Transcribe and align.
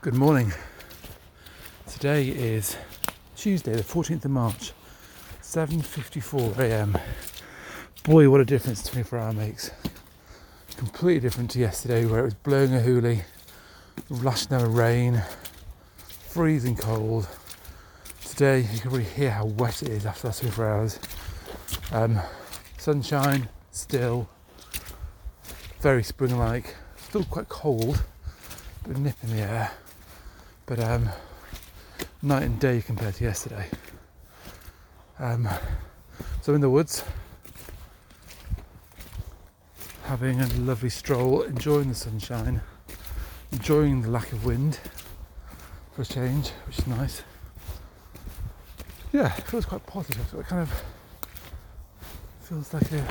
Good 0.00 0.14
morning. 0.14 0.52
Today 1.88 2.28
is 2.28 2.76
Tuesday, 3.34 3.72
the 3.72 3.82
14th 3.82 4.26
of 4.26 4.30
March, 4.30 4.72
7:54 5.42 6.56
a.m. 6.60 6.96
Boy, 8.04 8.30
what 8.30 8.40
a 8.40 8.44
difference 8.44 8.84
24 8.84 9.18
hour 9.18 9.32
makes. 9.32 9.72
Completely 10.76 11.18
different 11.18 11.50
to 11.50 11.58
yesterday 11.58 12.06
where 12.06 12.20
it 12.20 12.24
was 12.26 12.34
blowing 12.34 12.76
a 12.76 12.78
hoolie, 12.78 13.24
lashing 14.08 14.50
down 14.50 14.68
with 14.68 14.78
rain, 14.78 15.20
freezing 16.28 16.76
cold. 16.76 17.26
Today 18.24 18.68
you 18.72 18.78
can 18.78 18.92
really 18.92 19.02
hear 19.02 19.32
how 19.32 19.46
wet 19.46 19.82
it 19.82 19.88
is 19.88 20.06
after 20.06 20.28
that 20.28 20.36
24 20.36 20.64
hours. 20.64 21.00
Um, 21.90 22.20
sunshine, 22.76 23.48
still, 23.72 24.28
very 25.80 26.04
spring-like, 26.04 26.76
still 26.98 27.24
quite 27.24 27.48
cold, 27.48 28.04
but 28.86 28.96
nip 28.96 29.16
in 29.24 29.34
the 29.34 29.42
air, 29.42 29.72
but 30.68 30.78
um, 30.80 31.08
night 32.20 32.42
and 32.42 32.60
day 32.60 32.82
compared 32.82 33.14
to 33.14 33.24
yesterday. 33.24 33.66
Um, 35.18 35.48
so 36.42 36.52
in 36.52 36.60
the 36.60 36.68
woods, 36.68 37.02
having 40.04 40.42
a 40.42 40.46
lovely 40.58 40.90
stroll, 40.90 41.40
enjoying 41.40 41.88
the 41.88 41.94
sunshine, 41.94 42.60
enjoying 43.50 44.02
the 44.02 44.10
lack 44.10 44.30
of 44.30 44.44
wind 44.44 44.78
for 45.92 46.02
a 46.02 46.04
change, 46.04 46.50
which 46.66 46.80
is 46.80 46.86
nice. 46.86 47.22
Yeah, 49.10 49.34
it 49.38 49.44
feels 49.44 49.64
quite 49.64 49.86
positive. 49.86 50.28
So 50.30 50.40
it 50.40 50.46
kind 50.48 50.60
of 50.60 50.84
feels 52.42 52.74
like 52.74 52.92
a, 52.92 53.04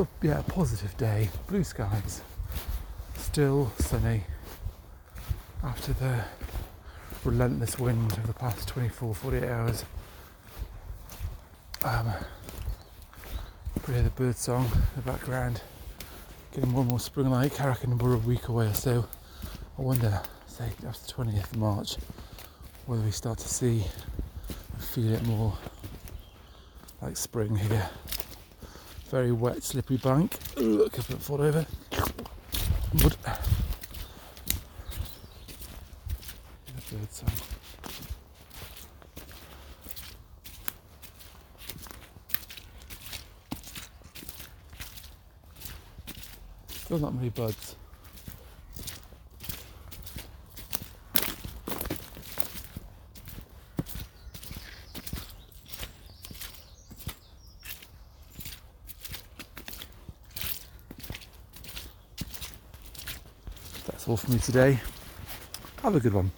of, 0.00 0.08
yeah, 0.22 0.38
a 0.38 0.42
positive 0.44 0.96
day. 0.96 1.30
Blue 1.48 1.64
skies, 1.64 2.22
still 3.16 3.72
sunny 3.80 4.22
after 5.62 5.92
the 5.94 6.24
relentless 7.24 7.78
wind 7.78 8.12
of 8.12 8.26
the 8.26 8.32
past 8.32 8.68
24, 8.68 9.14
48 9.14 9.44
hours. 9.44 9.84
Um, 11.84 12.12
you 13.86 13.94
hear 13.94 14.02
the 14.02 14.10
bird 14.10 14.36
song 14.36 14.66
in 14.66 14.80
the 14.96 15.02
background, 15.02 15.62
getting 16.52 16.70
more 16.70 16.82
and 16.82 16.90
more 16.90 17.00
spring-like. 17.00 17.60
I 17.60 17.68
reckon 17.68 17.98
we're 17.98 18.14
a 18.14 18.18
week 18.18 18.48
away 18.48 18.66
or 18.66 18.74
so. 18.74 19.06
I 19.78 19.82
wonder, 19.82 20.20
say 20.46 20.70
after 20.86 21.14
20th 21.14 21.52
of 21.52 21.56
March, 21.56 21.96
whether 22.86 23.02
we 23.02 23.10
start 23.10 23.38
to 23.38 23.48
see 23.48 23.84
and 24.48 24.82
feel 24.82 25.12
it 25.12 25.24
more 25.24 25.56
like 27.02 27.16
spring 27.16 27.56
here. 27.56 27.88
Very 29.10 29.32
wet, 29.32 29.62
slippery 29.62 29.96
bank. 29.96 30.36
Look, 30.56 30.98
I 30.98 31.02
could 31.02 31.22
fall 31.22 31.40
over. 31.40 31.66
The. 37.18 37.32
Still 46.74 46.98
not 46.98 47.14
many 47.14 47.30
buds. 47.30 47.76
That's 63.86 64.08
all 64.08 64.16
for 64.16 64.30
me 64.30 64.38
today. 64.38 64.80
Have 65.82 65.96
a 65.96 66.00
good 66.00 66.14
one. 66.14 66.30